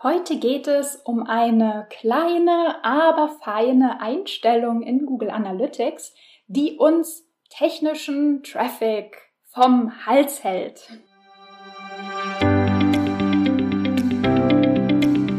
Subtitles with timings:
[0.00, 6.14] Heute geht es um eine kleine, aber feine Einstellung in Google Analytics,
[6.46, 9.16] die uns technischen Traffic
[9.46, 10.88] vom Hals hält.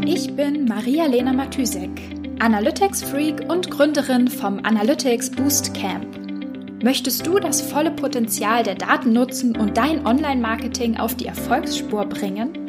[0.06, 1.92] Ich bin Maria-Lena Matysek,
[2.40, 6.84] Analytics-Freak und Gründerin vom Analytics Boost Camp.
[6.84, 12.69] Möchtest du das volle Potenzial der Daten nutzen und dein Online-Marketing auf die Erfolgsspur bringen?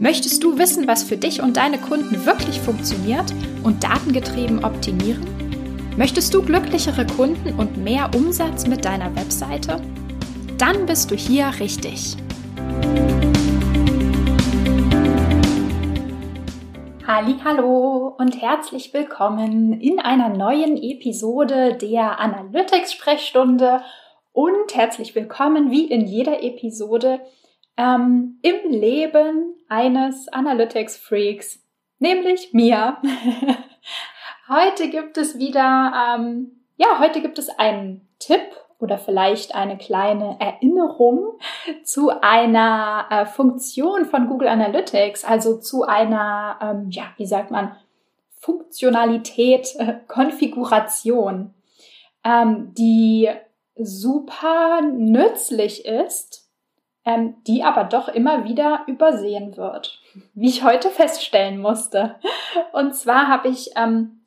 [0.00, 3.34] Möchtest du wissen, was für dich und deine Kunden wirklich funktioniert
[3.64, 5.26] und datengetrieben optimieren?
[5.96, 9.82] Möchtest du glücklichere Kunden und mehr Umsatz mit deiner Webseite?
[10.56, 12.16] Dann bist du hier richtig.
[17.04, 23.82] Hallo und herzlich willkommen in einer neuen Episode der Analytics Sprechstunde
[24.32, 27.18] und herzlich willkommen wie in jeder Episode
[27.78, 31.62] ähm, im Leben eines Analytics-Freaks,
[32.00, 32.98] nämlich mir.
[34.48, 38.40] heute gibt es wieder, ähm, ja, heute gibt es einen Tipp
[38.80, 41.38] oder vielleicht eine kleine Erinnerung
[41.84, 47.76] zu einer äh, Funktion von Google Analytics, also zu einer, ähm, ja, wie sagt man,
[48.40, 51.54] Funktionalität, äh, Konfiguration,
[52.24, 53.28] ähm, die
[53.76, 56.37] super nützlich ist
[57.08, 60.00] ähm, die aber doch immer wieder übersehen wird,
[60.34, 62.16] wie ich heute feststellen musste.
[62.72, 64.20] Und zwar habe ich ähm,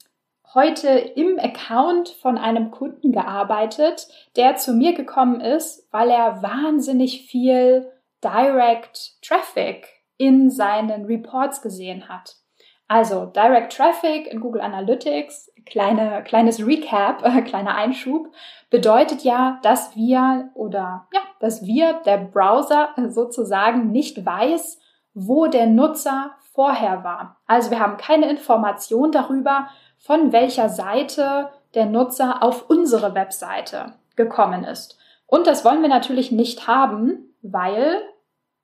[0.55, 7.27] heute im Account von einem Kunden gearbeitet, der zu mir gekommen ist, weil er wahnsinnig
[7.29, 7.91] viel
[8.23, 9.87] Direct Traffic
[10.17, 12.35] in seinen Reports gesehen hat.
[12.87, 18.31] Also Direct Traffic in Google Analytics, kleine, kleines Recap, äh, kleiner Einschub,
[18.69, 24.79] bedeutet ja, dass wir oder ja, dass wir, der Browser sozusagen nicht weiß,
[25.13, 27.37] wo der Nutzer vorher war.
[27.47, 34.63] Also wir haben keine Information darüber, von welcher Seite der Nutzer auf unsere Webseite gekommen
[34.63, 34.97] ist.
[35.27, 38.01] Und das wollen wir natürlich nicht haben, weil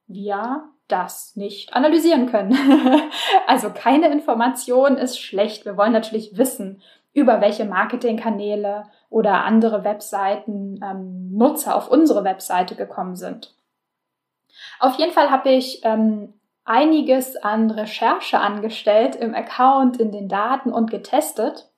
[0.08, 2.58] wir das nicht analysieren können.
[3.48, 5.66] also keine Information ist schlecht.
[5.66, 6.82] Wir wollen natürlich wissen,
[7.14, 13.56] über welche Marketingkanäle oder andere Webseiten ähm, Nutzer auf unsere Webseite gekommen sind.
[14.80, 16.34] Auf jeden Fall habe ich ähm,
[16.64, 21.70] einiges an Recherche angestellt im Account, in den Daten und getestet.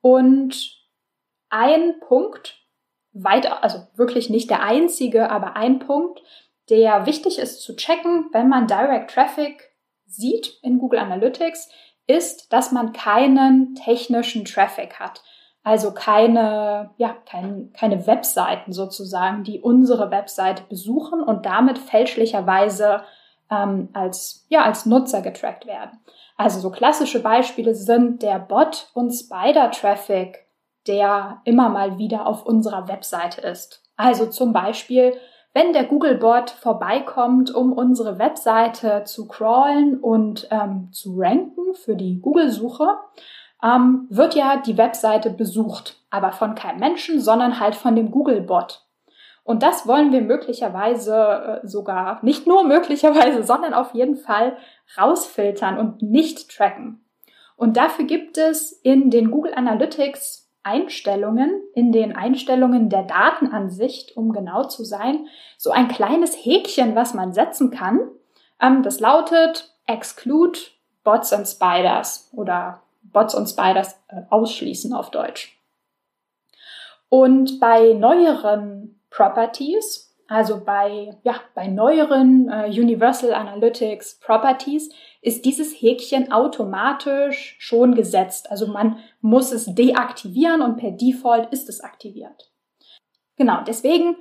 [0.00, 0.76] Und
[1.50, 2.58] ein Punkt,
[3.12, 6.20] weit, also wirklich nicht der einzige, aber ein Punkt,
[6.70, 9.74] der wichtig ist zu checken, wenn man Direct Traffic
[10.06, 11.68] sieht in Google Analytics,
[12.06, 15.22] ist, dass man keinen technischen Traffic hat.
[15.62, 23.02] Also keine, ja, kein, keine Webseiten sozusagen, die unsere Webseite besuchen und damit fälschlicherweise
[23.50, 25.98] ähm, als, ja, als Nutzer getrackt werden.
[26.36, 30.46] Also so klassische Beispiele sind der Bot und Spider-Traffic,
[30.86, 33.82] der immer mal wieder auf unserer Webseite ist.
[33.96, 35.14] Also zum Beispiel
[35.54, 42.20] wenn der Googlebot vorbeikommt, um unsere Webseite zu crawlen und ähm, zu ranken für die
[42.20, 42.98] Google-Suche,
[43.62, 48.84] ähm, wird ja die Webseite besucht, aber von keinem Menschen, sondern halt von dem Googlebot.
[49.44, 54.56] Und das wollen wir möglicherweise äh, sogar, nicht nur möglicherweise, sondern auf jeden Fall
[54.98, 57.04] rausfiltern und nicht tracken.
[57.56, 64.32] Und dafür gibt es in den Google Analytics Einstellungen, in den Einstellungen der Datenansicht, um
[64.32, 68.00] genau zu sein, so ein kleines Häkchen, was man setzen kann.
[68.60, 70.58] Ähm, das lautet Exclude
[71.04, 75.60] Bots and Spiders oder Bots und Spiders äh, ausschließen auf Deutsch.
[77.10, 84.90] Und bei neueren Properties, also bei, ja, bei neueren äh, Universal Analytics Properties
[85.24, 88.50] ist dieses Häkchen automatisch schon gesetzt.
[88.50, 92.52] Also man muss es deaktivieren und per Default ist es aktiviert.
[93.36, 94.16] Genau, deswegen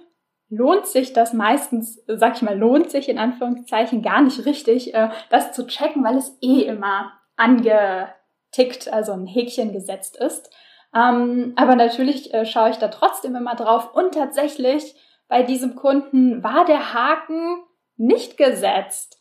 [0.50, 5.09] lohnt sich das meistens, sag ich mal, lohnt sich in Anführungszeichen gar nicht richtig, äh,
[5.30, 10.55] das zu checken, weil es eh immer angetickt, also ein Häkchen gesetzt ist.
[10.96, 14.96] Ähm, aber natürlich äh, schaue ich da trotzdem immer drauf und tatsächlich
[15.28, 17.58] bei diesem Kunden war der Haken
[17.97, 19.20] nicht gesetzt.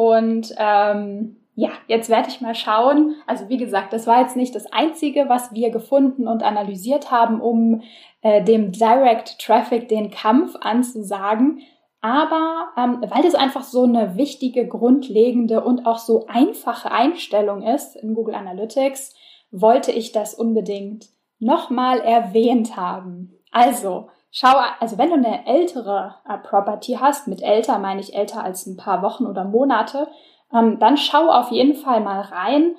[0.00, 3.16] Und ähm, ja, jetzt werde ich mal schauen.
[3.26, 7.42] Also wie gesagt, das war jetzt nicht das Einzige, was wir gefunden und analysiert haben,
[7.42, 7.82] um
[8.22, 11.60] äh, dem Direct Traffic den Kampf anzusagen.
[12.00, 17.94] Aber ähm, weil das einfach so eine wichtige, grundlegende und auch so einfache Einstellung ist
[17.94, 19.14] in Google Analytics,
[19.50, 21.10] wollte ich das unbedingt
[21.40, 23.34] nochmal erwähnt haben.
[23.52, 28.42] Also, schau, also wenn du eine ältere äh, Property hast, mit älter meine ich älter
[28.44, 30.08] als ein paar Wochen oder Monate,
[30.52, 32.76] ähm, dann schau auf jeden Fall mal rein,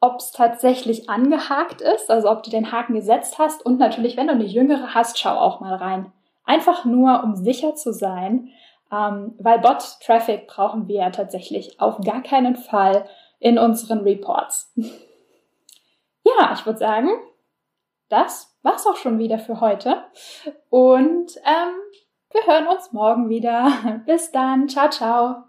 [0.00, 3.64] ob es tatsächlich angehakt ist, also ob du den Haken gesetzt hast.
[3.64, 6.12] Und natürlich, wenn du eine jüngere hast, schau auch mal rein.
[6.44, 8.50] Einfach nur, um sicher zu sein,
[8.92, 13.06] ähm, weil Bot-Traffic brauchen wir ja tatsächlich auf gar keinen Fall
[13.40, 14.72] in unseren Reports.
[16.24, 17.10] ja, ich würde sagen,
[18.08, 20.04] das war's auch schon wieder für heute.
[20.70, 21.74] Und ähm,
[22.32, 24.02] wir hören uns morgen wieder.
[24.06, 24.68] Bis dann.
[24.68, 25.44] Ciao, ciao.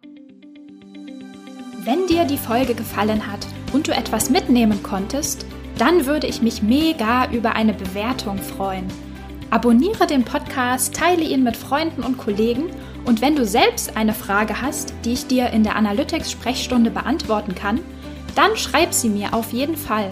[1.84, 5.46] Wenn dir die Folge gefallen hat und du etwas mitnehmen konntest,
[5.78, 8.88] dann würde ich mich mega über eine Bewertung freuen.
[9.50, 12.70] Abonniere den Podcast, teile ihn mit Freunden und Kollegen
[13.06, 17.80] und wenn du selbst eine Frage hast, die ich dir in der Analytics-Sprechstunde beantworten kann,
[18.36, 20.12] dann schreib sie mir auf jeden Fall